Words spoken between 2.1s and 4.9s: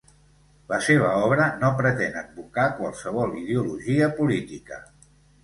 advocar qualsevol ideologia política.